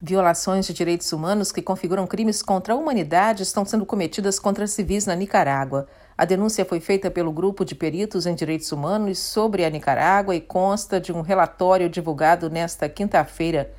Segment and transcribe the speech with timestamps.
[0.00, 5.06] Violações de direitos humanos que configuram crimes contra a humanidade estão sendo cometidas contra civis
[5.06, 5.88] na Nicarágua.
[6.16, 10.40] A denúncia foi feita pelo grupo de peritos em direitos humanos sobre a Nicarágua e
[10.40, 13.74] consta de um relatório divulgado nesta quinta-feira.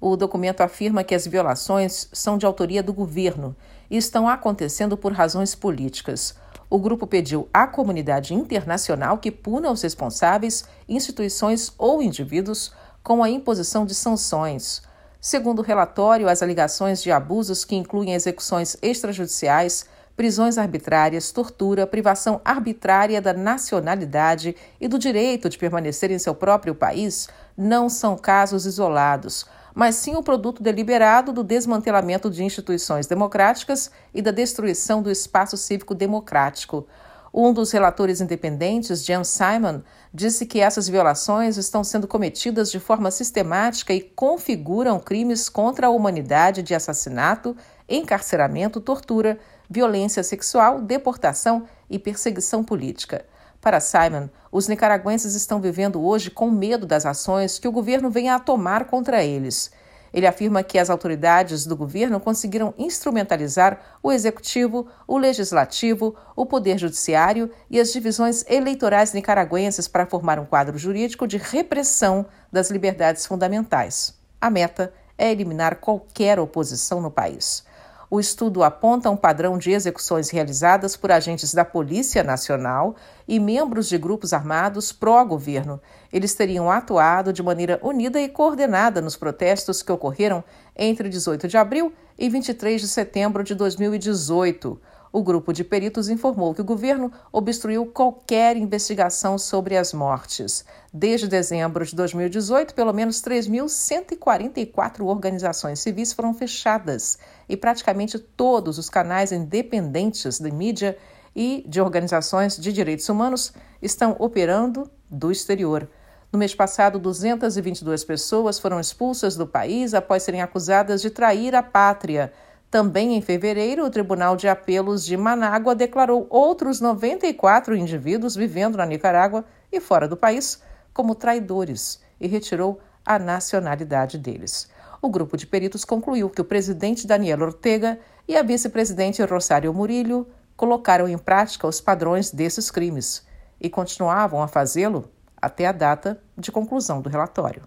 [0.00, 3.54] O documento afirma que as violações são de autoria do governo
[3.90, 6.34] e estão acontecendo por razões políticas.
[6.70, 12.72] O grupo pediu à comunidade internacional que puna os responsáveis, instituições ou indivíduos
[13.02, 14.87] com a imposição de sanções.
[15.20, 19.84] Segundo o relatório, as alegações de abusos que incluem execuções extrajudiciais,
[20.16, 26.74] prisões arbitrárias, tortura, privação arbitrária da nacionalidade e do direito de permanecer em seu próprio
[26.74, 29.44] país não são casos isolados,
[29.74, 35.56] mas sim o produto deliberado do desmantelamento de instituições democráticas e da destruição do espaço
[35.56, 36.86] cívico democrático.
[37.32, 39.82] Um dos relatores independentes, James Simon,
[40.12, 45.90] disse que essas violações estão sendo cometidas de forma sistemática e configuram crimes contra a
[45.90, 47.56] humanidade de assassinato,
[47.88, 49.38] encarceramento, tortura,
[49.68, 53.24] violência sexual, deportação e perseguição política.
[53.60, 58.36] Para Simon, os nicaragüenses estão vivendo hoje com medo das ações que o governo venha
[58.36, 59.70] a tomar contra eles.
[60.12, 66.78] Ele afirma que as autoridades do governo conseguiram instrumentalizar o executivo, o legislativo, o poder
[66.78, 73.26] judiciário e as divisões eleitorais nicaragüenses para formar um quadro jurídico de repressão das liberdades
[73.26, 74.14] fundamentais.
[74.40, 77.66] A meta é eliminar qualquer oposição no país.
[78.10, 83.86] O estudo aponta um padrão de execuções realizadas por agentes da Polícia Nacional e membros
[83.86, 85.78] de grupos armados pró-governo.
[86.10, 90.42] Eles teriam atuado de maneira unida e coordenada nos protestos que ocorreram
[90.74, 94.80] entre 18 de abril e 23 de setembro de 2018.
[95.10, 100.64] O grupo de peritos informou que o governo obstruiu qualquer investigação sobre as mortes.
[100.92, 108.90] Desde dezembro de 2018, pelo menos 3.144 organizações civis foram fechadas e praticamente todos os
[108.90, 110.98] canais independentes de mídia
[111.34, 115.88] e de organizações de direitos humanos estão operando do exterior.
[116.30, 121.62] No mês passado, 222 pessoas foram expulsas do país após serem acusadas de trair a
[121.62, 122.30] pátria
[122.70, 128.84] também em fevereiro, o Tribunal de Apelos de Manágua declarou outros 94 indivíduos vivendo na
[128.84, 130.62] Nicarágua e fora do país
[130.92, 134.68] como traidores e retirou a nacionalidade deles.
[135.00, 140.28] O grupo de peritos concluiu que o presidente Daniel Ortega e a vice-presidente Rosário Murillo
[140.56, 143.26] colocaram em prática os padrões desses crimes
[143.60, 145.08] e continuavam a fazê-lo
[145.40, 147.62] até a data de conclusão do relatório.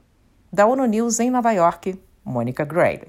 [0.52, 3.00] Da ONU News em Nova York, Mônica Gray.